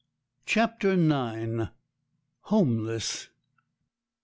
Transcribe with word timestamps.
CHAPTER 0.47 0.93
IX. 0.93 1.67
HOMELESS. 2.45 3.29